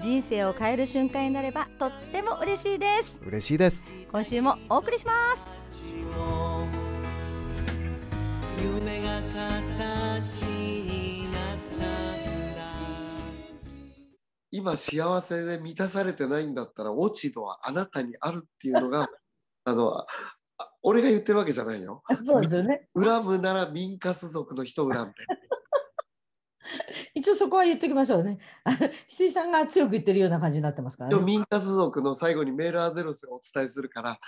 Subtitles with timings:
[0.00, 3.22] 人生を変える瞬間になればとっても嬉しいです。
[3.24, 3.86] 嬉しいです。
[4.10, 5.44] 今週もお送りします。
[8.62, 12.64] 夢が形になったら
[14.50, 19.08] 今幸せで満たされてないんだったら落ち度はあなたにあるっていうのが
[19.64, 20.06] あのあ
[20.82, 22.02] 俺が言ってるわけじゃないよ。
[22.22, 22.88] そうですよね。
[22.94, 25.14] 恨むなら民家族の人を恨んで
[27.14, 28.38] 一応そこは言っておきましょうね。
[28.66, 31.22] 翡翠さんが強く言ってるような感じになってますからね。
[31.22, 34.18] 民家族の最後にメールアドレスをお伝えするから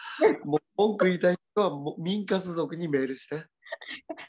[0.44, 3.46] もう 文句言いたい人はもう民家族にメールして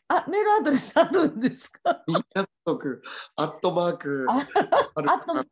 [0.07, 2.03] あ、メールアドレスあるんですか？
[2.07, 3.01] 民家族
[3.35, 4.37] アットマークあ
[4.95, 5.45] あと、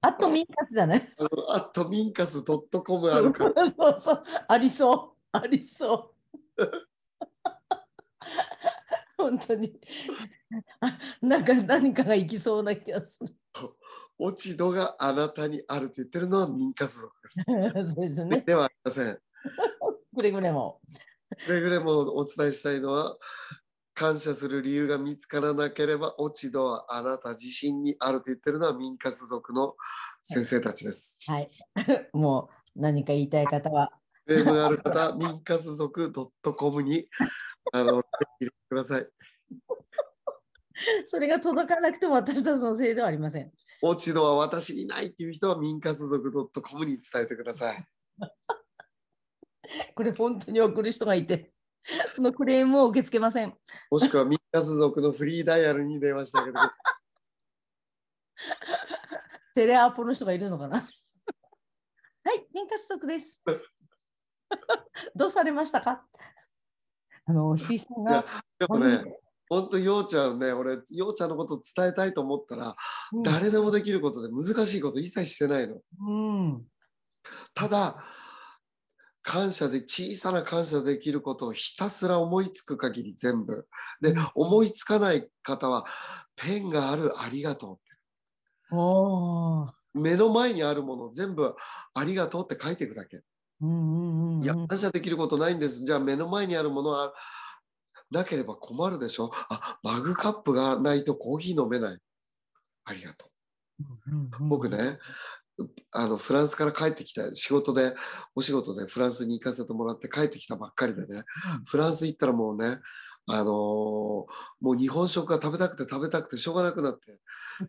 [0.00, 1.02] あとミンカスじゃない？
[1.50, 6.14] アットミンカス .com あるから そうそう、ありそう、ありそ
[6.58, 6.62] う。
[9.22, 9.80] 本当に。
[10.80, 13.34] あなんか何かがいきそうな気がする。
[14.18, 17.44] 落ち度があなたにあると言ってるのは民家族です。
[17.94, 18.40] そうですよね。
[18.40, 19.18] ではありません。
[20.14, 20.80] くれぐれも。
[21.46, 23.18] くれぐれもお伝えしたいのは
[23.94, 29.74] 感謝する理由が見つからなければ落ち度はあなた自身にあると言ってるのは民家族の
[30.22, 31.18] 先生たちです。
[31.26, 31.50] はい。
[32.12, 34.01] もう何か言いたい方は。
[34.26, 36.12] クレームがある方は民家族
[36.56, 37.08] .com に
[37.72, 38.02] あの入
[38.40, 39.08] れてください。
[41.06, 43.52] それが届かなくても私たちのせいではありません。
[43.82, 47.86] 落ち度は私にないっていう人は民家族 .com に伝えてください。
[49.94, 51.52] これ本当に送る人がいて、
[52.12, 53.56] そのクレームを受け付けません。
[53.90, 56.74] もしくは民家族のフリーダイヤルに電話してあげてくださ
[59.54, 63.42] テレアポの人がいるのかなはい、年活族です。
[65.14, 66.04] どうされましたか？
[67.24, 68.24] あの、石井さんが
[68.58, 69.18] でもね、
[69.48, 72.74] 本当、ようちゃんね、俺、ようちゃんのことを伝えたいと思ったら、
[73.12, 75.80] うん誰でもできることで難しいこと一切してないの。
[76.00, 76.12] う
[76.54, 76.66] ん、
[77.54, 78.02] ただ、
[79.20, 83.68] 感謝で、小さな感謝できることをひたすら思いつく限り全部。
[84.00, 85.84] で、思いつかない方は、
[86.34, 87.78] ペンがある、ありがと
[88.72, 89.72] う。
[89.94, 91.54] 目の前にあるものを全部、
[91.94, 93.22] ありがとうって書いていくだけ。
[93.60, 95.84] うんうんいや、感謝できることないんです。
[95.84, 97.14] じゃあ、目の前にあるものは、
[98.10, 99.30] なければ困るでしょ？
[99.48, 101.98] あ、マグカップがないとコーヒー飲めない。
[102.84, 103.28] ありがとう。
[104.10, 104.98] うんうん僕ね、
[105.92, 107.94] あのフランスから帰ってきた仕事で
[108.34, 111.24] お仕事でフランスに行かせてもらって帰ってきたばっかりでね、
[111.66, 112.78] フランス行ったらもうね
[113.28, 114.26] あのーも
[114.62, 117.18] う日本食が食べたくて食べたくてしょうがなくなって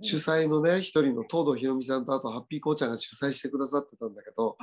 [0.01, 4.57] 主催のね一人の東堂ひろみさんとあとハッピーこうちゃんが主催してくださってたんだけど、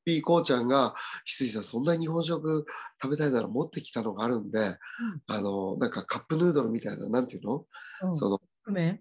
[0.00, 0.94] ハッピーこうちゃんが
[1.28, 2.66] 「翡翠さんそんな日本食
[3.02, 4.78] 食べたいなら持ってきたのがあるんで、
[5.26, 7.66] あのーなんかカップヌードルみたいななんていうの、
[8.04, 8.16] うん。
[8.16, 9.00] そのごめん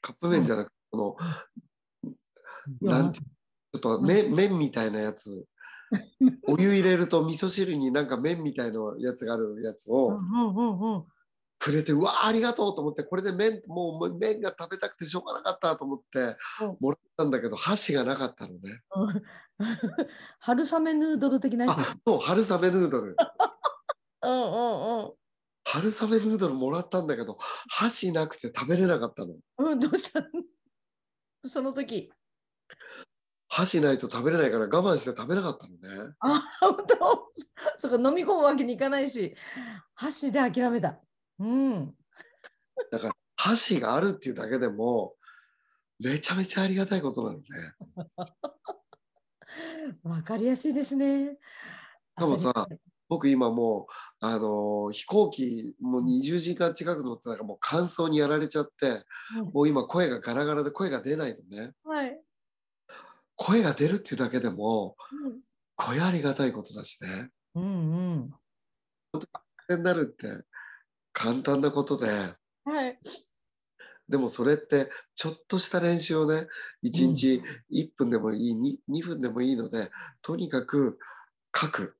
[0.00, 1.18] カップ麺じゃなくて、こ
[2.04, 2.10] の
[2.80, 5.44] いやなんてちょっと麺麺みたいなやつ。
[6.48, 11.04] お湯入れると味噌汁になんか麺みたいなやつがあるやつうをんうんうんうん。
[11.58, 16.76] くれて、うわーありがとうと思ってこれで麺もう麺が食べたくてしょうがなかったと思ってうん。
[16.80, 18.80] もらったんだけど箸がなかったのね。
[18.96, 19.22] うん
[20.40, 21.72] 春雨ヌードル的なや
[22.06, 23.16] そう春雨ヌードル
[24.22, 25.12] うんうん
[25.64, 29.72] 春雨ヌードルもらったんだけど箸なくて食べれなかったのうん。
[29.72, 30.20] うん、どうした？
[30.20, 30.26] の
[31.48, 32.12] その時。
[33.48, 37.28] 箸ないと食べれないから我慢して食べなかったのねあ、本当？
[37.78, 39.36] そっか、飲み込むわけにいかないし、
[39.94, 41.00] 箸で諦めた。
[41.38, 41.96] うん。
[42.90, 45.14] だから箸があるっていうだけでも
[45.98, 47.44] めちゃめちゃありがたいことなのね
[50.02, 51.38] わかりやすいですね。
[52.18, 52.66] でもさ
[53.08, 62.20] 僕今もう、あのー飛行機もう20時間近く乗ってたからもう乾燥にやられちゃって前もう今声がガラガラで声が出ないのねうんはい。
[63.36, 64.96] 声が出るっていうだけでも
[65.76, 67.66] これありがたいことだしねうんう
[68.16, 69.76] ん。
[69.76, 70.44] になるって
[71.12, 72.08] 簡単なことで
[72.64, 72.98] はい。
[74.08, 76.46] でもそれってちょっとした練習をね
[76.84, 77.42] 1日
[77.72, 79.90] 1分でもいい 2, 2分でもいいので
[80.22, 80.98] とにかく
[81.54, 81.96] 書く。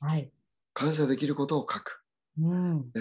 [0.00, 0.30] はい。
[0.74, 2.02] 感謝できることを書く。
[2.40, 2.92] うん。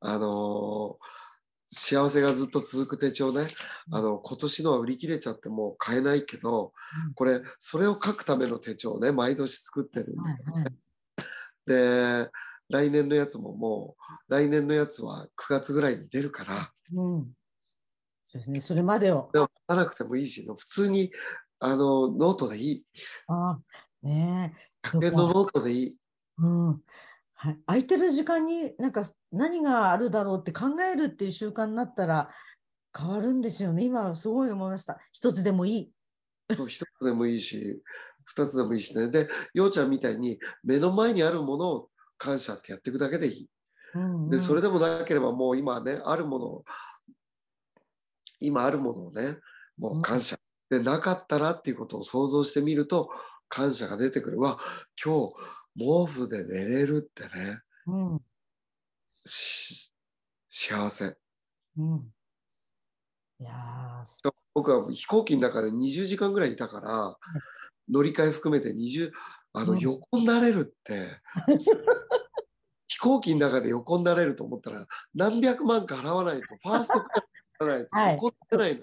[0.00, 1.26] あのー
[1.68, 3.48] 幸せがずっと続く手帳ね、
[3.90, 6.72] あの今年のは売り切れちゃってもう買えないけど、
[7.08, 7.14] うん。
[7.14, 10.72] これそれを書くための手帳をね毎年作ってるんだはいけどね、はい
[11.66, 12.30] で
[12.68, 13.96] 来年のやつもも
[14.28, 17.26] う来年のやつは9月ぐらいに出るからうん。
[18.26, 18.58] そうですね。
[18.58, 19.30] それまでを。
[19.32, 21.12] でも書かなくてもいいし普通に
[21.60, 22.84] あのノートでいい
[23.28, 23.56] あ
[24.02, 24.52] ね
[24.84, 24.88] え。
[24.88, 25.96] そう100円のかノートでいい
[26.38, 26.80] うん。
[27.34, 27.58] はい。
[27.66, 32.28] 空いてる時間になんか何があるだろうって考えるっていう習慣になったら
[32.98, 33.84] 変わるんですよね。
[33.84, 34.98] 今すごい思いました。
[35.12, 35.92] 一つでもいい。
[36.56, 37.80] そう一つでもいいし
[38.24, 41.88] 二つでもいいしねでようちゃんみたいに目の前にあるものを
[42.18, 43.48] 感謝ってやっていくだけでいい。
[43.94, 46.64] うんでそれででもなければもう今ねあるものを
[48.40, 49.38] 今あるものをね
[49.78, 50.36] もう感謝
[50.70, 53.10] でなかったらっていうことを想像してみると
[53.48, 54.40] 感謝が出てくる。
[54.40, 54.58] わ
[55.02, 55.34] 今日
[55.78, 57.60] 毛布で寝れるってね。
[57.86, 58.20] うん。
[59.24, 59.92] し
[60.48, 61.16] 幸せ。
[61.76, 62.12] うん。
[63.38, 67.16] いやー僕は飛行機の中で20時間ぐらいいたから
[67.90, 69.12] 乗り換え含めて20
[69.52, 69.78] あのうん。
[69.78, 71.20] 横になれるって。
[72.88, 78.82] 飛行機の中で横になれると思ったら何百万か払わないとファーストクラスないとはい横にないの、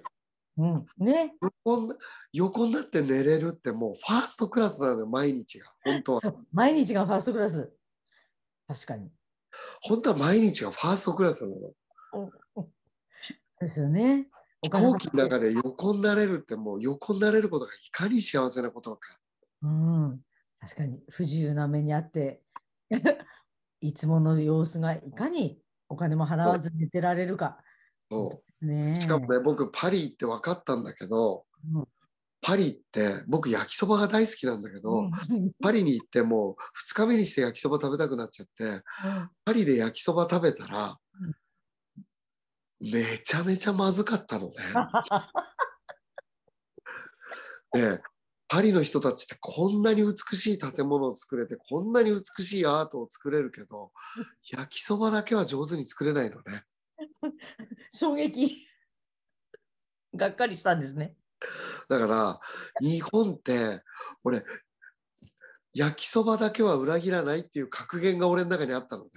[0.58, 0.66] う
[1.02, 1.06] ん。
[1.06, 1.34] ね。
[1.64, 1.96] 横
[2.32, 6.22] 横になって寝れるってもうファーストクラスなのよ毎日が本当は
[6.52, 7.74] 毎日がファーストクラス。
[8.68, 9.12] 確かに。
[9.82, 12.32] 本当は毎日がファーストクラスなの
[13.60, 14.28] ですよね。
[14.62, 19.20] お飛金行機の中で横になれるってもう横になれることがいかに幸せなことか
[19.62, 20.22] うん。
[20.60, 22.42] 確かに不自由な目にあって、
[23.82, 27.62] いつもの様子がいかにお金も払わず寝てられるか。
[28.14, 28.96] そうですね。
[29.02, 31.88] しかもね、僕パリ行って分かったんだけど、うん
[32.46, 35.12] パリって僕焼きそばが大好きなんだけど、うん
[35.62, 36.56] パリに行ってもう
[36.92, 38.84] 2日目にして焼きそば食べたくなっちゃって
[39.46, 40.98] パリで焼きそば食べたら、
[42.82, 44.54] めちゃめちゃまずかったのね。
[47.72, 48.02] で
[48.50, 53.92] パリの人たちってこんなに美しい建物を作れてこんなに美しいアートを作れるけど
[54.52, 56.64] 焼きそばだけは上手に作れないのね。
[57.92, 58.68] 衝撃。
[60.16, 61.16] がっかりしたんですね。
[61.90, 62.40] だから
[62.82, 63.82] 日本って
[64.24, 64.44] 俺
[65.74, 69.10] 焼きそばだけは裏切らないっていう格言が俺の中にあったのね。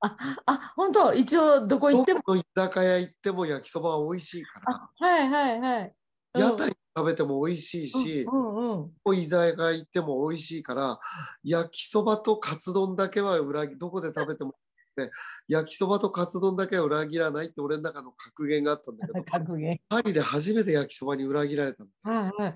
[0.00, 2.18] あ、本当、一応どこ行っても？
[2.20, 5.82] どこの居酒屋行っても焼きそばは美味しいからあ、はいはいはい。
[5.82, 5.92] うん
[6.38, 9.18] 屋台食べても美味しいし、うんうん。
[9.18, 10.98] 居酒屋行っても美味しいから
[11.42, 14.54] 焼きそばとカツ丼だけは裏切どこで食べても、
[14.96, 15.10] ね、
[15.48, 19.78] 焼きそばとカツ丼だけは裏切らないって俺の中の格言があったんだけど 格言。
[19.88, 21.90] パリで初めて焼きそばに裏切られたの。
[22.02, 22.54] はいはい。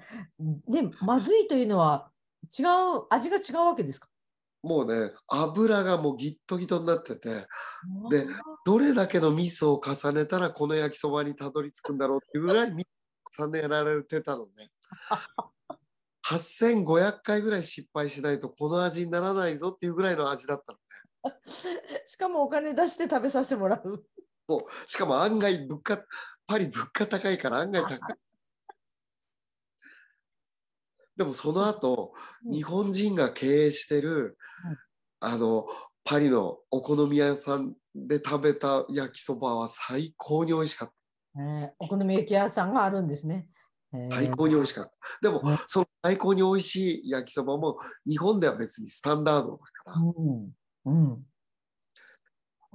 [0.73, 2.11] で、まずいというのは
[2.59, 4.09] 違う、味が違うわけですか？
[4.63, 7.47] もうね油がもうギットギトになってて
[8.11, 8.27] で
[8.67, 12.85] どれだけのミスを重ねたらこの焼きそばにたどり着くんだろうっていうぐらいミ
[13.31, 14.69] ス重ねられてたのね。
[16.27, 20.79] 8500回ぐらい失敗しないとこの味にならないぞっていうぐらいの味だったの。
[22.07, 24.07] しかもお金出して食べさせてもらう。
[24.87, 26.05] しかも案外物価、
[26.47, 28.19] パリ物価高いから案外高い。
[31.17, 32.15] でもその後、
[32.45, 34.39] うん日本人が経営してる、
[35.21, 35.67] あの、
[36.05, 40.93] パリのお好み屋さんで食べた焼きそばは最高に美味しかっ
[41.37, 43.49] えーお好み焼き屋さんがあるんですね。
[43.93, 44.17] えた。
[44.17, 44.93] ー最高に美味しかった。
[45.21, 50.07] でもうん、その最高に美味しい焼きそばも日本では別にスタンダードだから。
[50.07, 50.53] うん。
[50.85, 51.27] うん。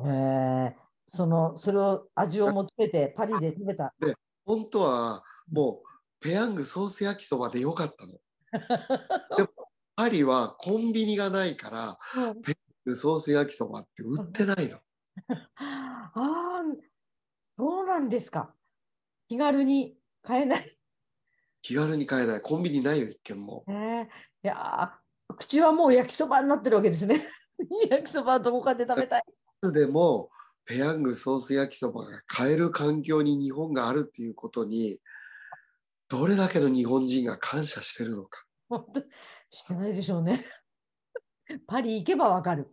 [0.08, 3.94] えーその、それを味を求めてパリで食べた？
[4.44, 5.88] 本当はもう
[6.20, 8.14] ペヤングソース焼きそばでよかったの。
[9.38, 9.50] でも
[9.96, 12.00] パリはコンビニがないから
[12.96, 14.80] ソース焼きそばって売ってないの。
[15.56, 16.64] ああ、
[17.56, 18.56] そうなんですか。
[19.28, 20.78] 気軽に買えない。
[21.62, 22.42] 気軽に買えない。
[22.42, 23.64] コンビニないよ、一軒も。
[23.68, 24.10] えーい
[24.42, 27.22] やー口はもう焼きそばになってるわけですね。
[27.90, 29.24] 焼きそばはどこかで食べたい。
[29.74, 30.30] でも
[30.66, 35.00] ペヤングソース焼きそばが買える環境に日本があるっていうことに、
[36.10, 38.44] どれだけの日本人が感謝してるのか。
[38.68, 39.02] 本当
[39.50, 40.44] してないでしょうね。
[41.68, 42.68] パリ行けばわかる。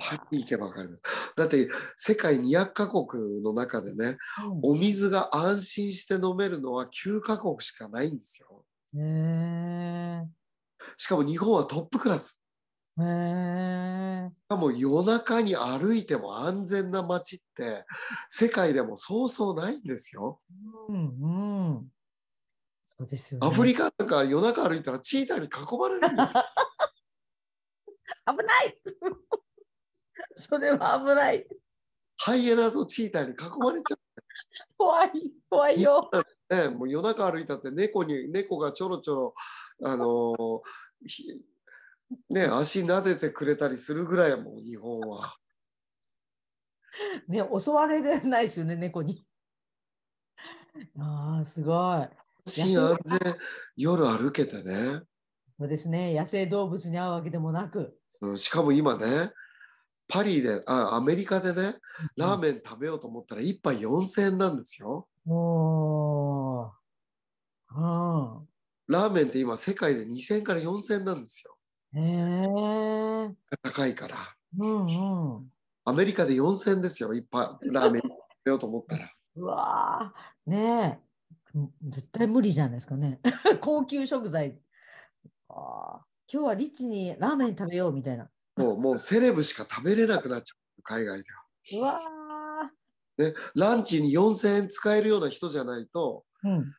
[0.00, 1.34] パリに行けばわかります。
[1.36, 8.64] だって世界200カ国の中でね、うんお水が安心して飲めるのは9カ国しかないんですよ。
[8.94, 10.28] へえ
[10.96, 12.42] しかも日本はトップクラス。
[12.98, 17.84] へえしかも夜中に歩いても安全な街って
[18.28, 20.40] 世界でもそうそうないんですよ。
[20.88, 21.88] うんうん。
[22.82, 23.46] そうですよね。
[23.46, 26.42] アフリカなんか夜中歩いたらチーターに囲まれるんですよ。
[28.26, 28.80] 危ない
[30.36, 31.46] それは危ない。
[32.18, 33.96] ハイエナとチーターに囲まれちゃ
[34.78, 35.10] 怖い、
[35.50, 36.10] 怖いよ。
[36.12, 39.34] う、ね、もう夜中歩いたって猫に猫がちょろちょろ
[39.84, 40.60] あのー
[41.06, 41.44] ひ
[42.30, 45.36] ね足撫でてくれたりするぐらいやもん日本は。
[47.28, 49.26] ね、襲われないですよね、猫に。
[50.98, 51.76] ああ、すごい。
[51.76, 52.10] 安
[52.46, 53.36] 心安全
[53.76, 55.02] 夜歩けてね、
[55.58, 57.98] そうですね、野生動物に会うわけでもなく。
[58.20, 59.32] うん、しかも今ね
[60.08, 61.76] パリであアメリカでね
[62.16, 65.08] ラーメン食べようと思ったら1杯4000円なんですよ。
[65.26, 66.70] うん。
[68.88, 71.55] ラーメンって今世界で2000円から4000円なんですよ。
[72.00, 73.34] へえ。
[73.62, 74.16] 高いから。
[74.58, 75.50] うんうん。
[75.84, 78.10] アメリカで4000円ですよ、一杯ラーメン食
[78.44, 79.10] べようと思ったら。
[79.36, 81.06] うわーねえ。
[81.54, 83.20] うん絶対無理じゃないですかね。
[83.60, 84.58] 高級食材。
[85.48, 88.28] あー今日はリッチにラーメン食べようみたいな。
[88.56, 91.24] もうもうセレブしか食べれなくなっちゃう、海外で
[91.78, 92.72] うわは。
[93.16, 96.74] ね、ランチに4000円使えるような人じゃないと、ーうん。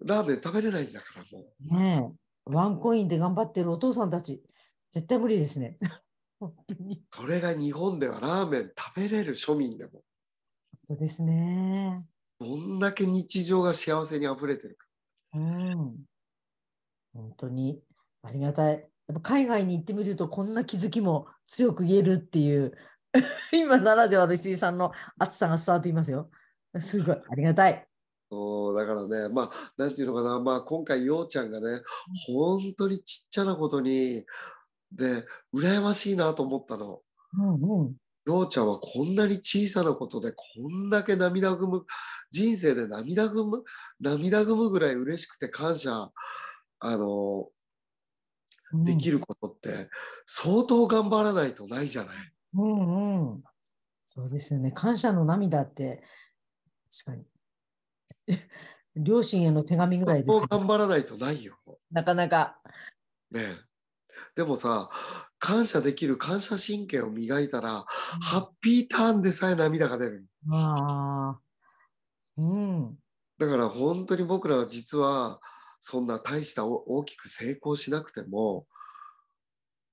[0.00, 1.74] ラーメン食べれないんだから、もう。
[1.78, 2.19] ねえ。
[2.44, 4.42] ワンコインで頑張ってるお父さんたち、
[4.90, 5.78] 絶対無理ですね。
[6.40, 7.02] 本当に。
[7.10, 10.02] それが日本ではラーメン食べれる庶民でも、本
[10.88, 11.96] 当ですね。
[12.38, 14.86] どんだけ日常が幸せに溢れてるか。
[15.34, 16.04] うん。
[17.12, 17.82] 本当に
[18.22, 18.74] ありがたい。
[18.74, 22.72] やっぱ海外に行ってみるとこんな気づきも強く言えるっていう
[23.52, 26.30] 今ならではの石井さんの熱さが伝わっていますよ。
[26.78, 27.89] すごいありがたい。
[28.30, 31.82] そうだからね、まあ、なんていうのかな、まあ、今回、ようちゃんがね、
[32.26, 34.24] 本当にちっちゃなことに、
[34.92, 37.00] で、羨ましいなと思ったの。
[37.36, 37.96] うんうん。
[38.26, 41.84] ようちゃんはこんなに小さなことでこんだけ涙ぐむ
[42.30, 43.64] 人生で涙ぐむ
[43.98, 46.10] 涙ぐむぐらい嬉しくて感謝
[46.80, 47.48] あの
[48.72, 49.88] うんできることって
[50.26, 52.16] 相当頑張らないとないじゃない。
[52.54, 53.42] うんうん。
[54.04, 54.70] そうですよね。
[54.70, 56.02] 感謝の涙って
[57.04, 57.24] 確かに。
[58.96, 60.58] 両親への手紙ぐらいです相当。
[60.58, 61.56] 頑張らないとないよ。
[61.90, 62.58] なかなか。
[63.30, 63.70] ねえ
[64.36, 64.90] でもさ
[65.38, 67.84] 感謝できる感謝神経を磨いたら、
[68.20, 70.26] ハッピーターンでさえ涙が出る。
[70.50, 71.40] ああ。
[72.36, 72.98] うん。
[73.38, 75.40] だから本当に僕らは実は
[75.80, 78.66] そんな大したお大きく成功しなくても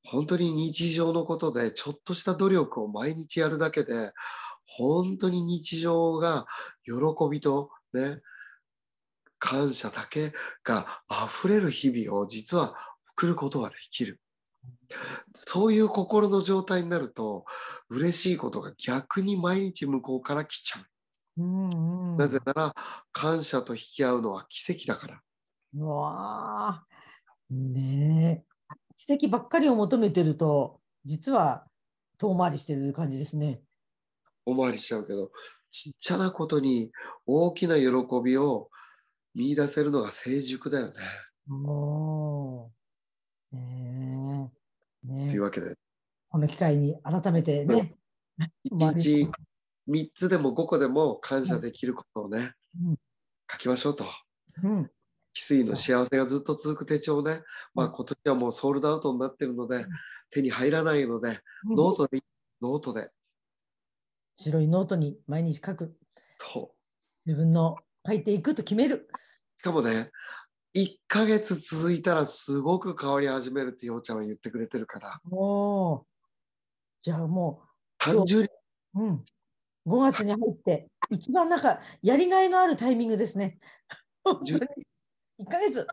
[0.04, 4.12] 本当に日常のことでちょっとした努力を毎日やるだけで
[4.66, 6.46] 本当に日常が
[6.84, 6.94] 喜
[7.32, 8.22] びとね
[9.40, 12.76] 感謝だけが溢れる日々を実は
[13.14, 14.20] 送ることができる。
[15.36, 17.46] そういう心の状態になると
[17.90, 20.84] 嬉しいことが逆に毎日向こうから来ちゃう。
[21.38, 22.18] うんうん。
[22.18, 22.74] なぜなら
[23.12, 25.22] 感謝と引き合うのは奇跡だから。
[25.76, 26.86] うわあ、
[27.50, 28.76] ねえ。
[28.96, 31.68] 奇跡ばっかりを求めてると、実は
[32.18, 33.62] 遠回りしてる感じですね。
[34.46, 35.32] お回りしちゃうけど
[35.78, 36.92] ちっちゃなことに
[37.28, 37.92] 大きな喜
[38.24, 38.70] びを
[39.36, 40.94] 見出せるのが成熟だよね。
[41.50, 44.52] おーね
[45.06, 45.08] え。
[45.08, 45.76] ねえというわけで
[46.30, 47.96] この機会に改めてね。
[48.72, 49.30] 1日
[49.88, 52.96] 3つでも5個でも感謝できることをね、うん
[53.50, 54.04] 書きましょうと。
[54.62, 54.82] うん。
[54.82, 54.90] 翡
[55.34, 57.44] 翠の幸せがずっと続く手帳をね、
[57.74, 59.86] まあ、今年はもうソールドアウトになってるので、
[60.32, 62.20] 手に入らないので、ノートで
[62.62, 63.10] ノートで。
[64.38, 65.96] 白いノートに毎日書く。
[66.38, 66.72] そう。
[67.26, 69.10] 自分の書いていくと決める。
[69.58, 70.12] しかもね、
[70.76, 76.06] 1ヶ月続いたらすごく変わり始めるってようちゃんは言ってくれてるから、おお。
[77.02, 77.64] じゃあも
[77.98, 78.50] 単純に
[78.96, 79.24] う、うん。
[79.88, 83.58] 5月に入って、一番なんかやりがいのあるタイミングですね。
[84.24, 84.60] 本当に。
[85.40, 85.88] 1ヶ月。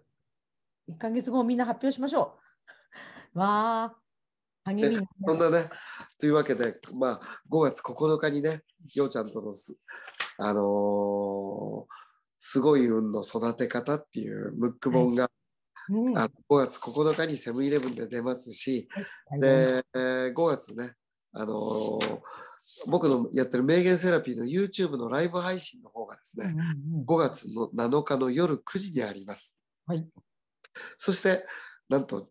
[0.88, 2.38] 1ヶ月後みんな発表しましょ
[3.34, 3.38] う。
[3.38, 3.96] わあ、
[4.64, 5.68] 励みそんなね、
[6.18, 8.62] というわけで、まあ、5月9日にね、
[8.94, 9.76] ようちゃんとのす、
[10.38, 11.84] あのー
[12.46, 15.30] すごい運の育て方っていうムック本が、
[15.88, 18.86] うんあ5月9日にセブンイレブンで出ますし、
[19.28, 20.92] はいで、えー5月ね、
[21.32, 22.18] あのー
[22.86, 26.66] 僕のやってる名言セラピーの YouTube のライブ配信の方がですね、うんうん
[27.00, 29.58] うん5月の7日の夜9時にあります。
[29.86, 30.06] はい。
[30.96, 31.46] そして、
[31.88, 32.28] なんと、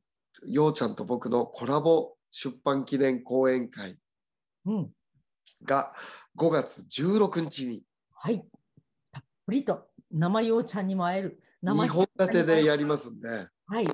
[0.47, 3.95] ようちゃんと僕のコラボ出版記念講演会
[4.65, 4.89] うん。
[5.63, 5.93] が
[6.35, 8.43] 5月16日にはい。
[9.11, 11.39] たっぷりと生ようちゃんにも会える。
[11.61, 13.29] 生2本立てでやりますんで、
[13.67, 13.85] はい。
[13.85, 13.93] ね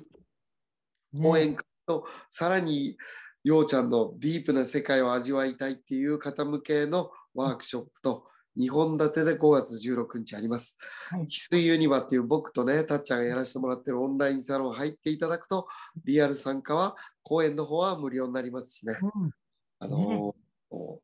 [1.22, 2.98] 講演会とさらに
[3.44, 8.26] ようちゃんのディープな世界を味わいたいっていう方向けのワークショップと
[8.58, 10.78] 2本立てで5月16日あります。
[11.10, 11.22] はい。
[11.24, 15.68] 翡翠ユニバっていう僕とね、たっちゃんがやらせてもらってるオンラインサロン入っていただくと、
[16.06, 18.98] リアル参加は、講演の方は無料になりますしね。
[19.02, 19.32] うん。
[19.80, 21.00] あのー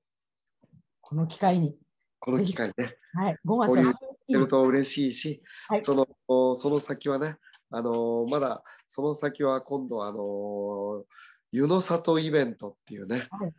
[1.07, 1.77] この機会に、
[2.19, 5.81] この機会ね、はい、5月は交流そういうやると嬉しいし、はい。
[5.83, 7.37] そのおその先はね、
[7.69, 11.03] あのーまだその先は今度あのー
[11.51, 13.53] 湯の里イベントっていうね、はい。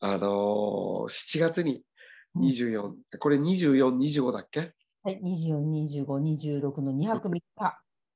[0.00, 1.84] あのー7月に
[2.36, 4.72] 24、これ24、25だっけ？
[5.02, 6.04] はい、24、25、
[6.60, 7.42] 26の2泊3日。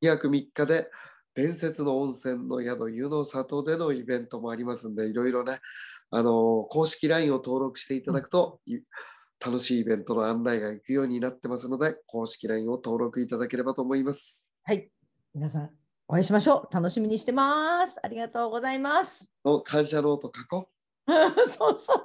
[0.02, 0.90] 2泊3日で
[1.34, 5.60] 伝説の温泉の宿湯の里でのイベントもありますんでいろいろね、
[6.10, 8.78] あのー公式 LINE を登録していただくと、い
[9.44, 14.52] 楽しいイベントの案内が行くようになってますので公式 LINE を登録いただければと思います。
[14.62, 14.88] はい、
[15.34, 15.70] 皆さん
[16.06, 16.74] お会いしましょう。
[16.74, 17.98] 楽しみにしてます。
[18.02, 19.34] ありがとうございます。
[19.44, 20.68] の感謝ノート書こ
[21.48, 21.98] そうそう。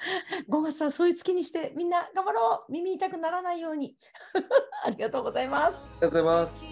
[0.48, 2.72] 5月はそういう月にしてみんな頑張ろう。
[2.72, 3.96] 耳痛くならないように。
[4.84, 5.84] ありがとうございます。
[5.84, 5.86] う。
[5.86, 6.64] ありがとうございます。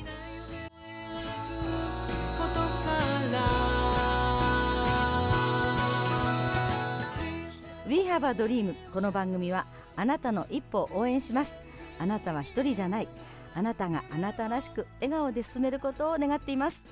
[7.89, 9.67] We have a dream この番組は
[9.97, 11.57] あなたの一歩を応援します
[11.99, 13.09] あなたは一人じゃない
[13.55, 16.87] あなたがあなたらしく笑顔で進めることを願っています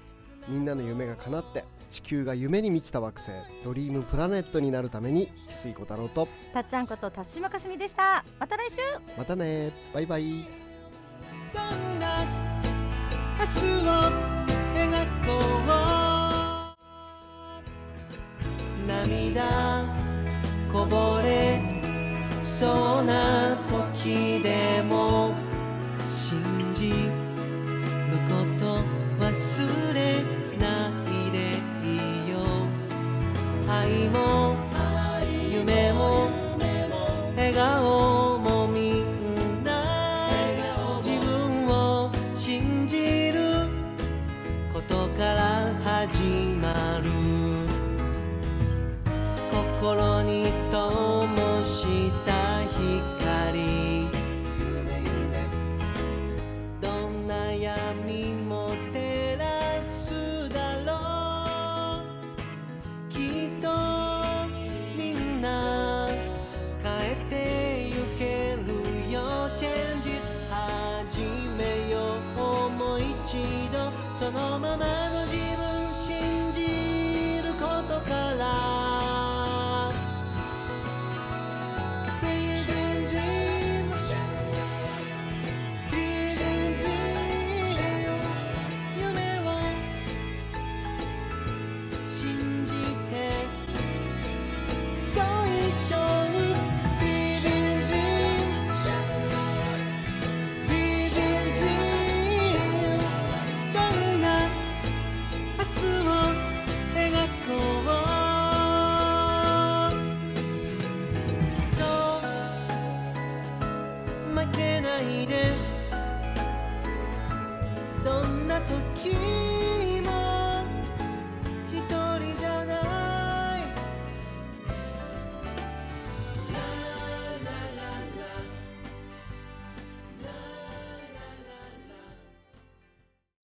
[0.49, 3.33] みんなの夢が叶って地球が夢に満ちた惑星
[3.65, 8.25] ドリームプラネットになるために翡翠小太郎とたっちゃんこと辰島かすみでした。
[8.39, 8.81] また来週。
[9.17, 9.73] またね。
[9.93, 10.45] バイバイ。
[11.55, 12.25] どんな
[13.39, 13.91] 明日を
[14.75, 15.67] 描こう。
[18.87, 19.85] 涙
[20.73, 21.61] こぼれ
[22.45, 25.35] そうな時でも
[33.87, 34.46] ないでいいよ愛も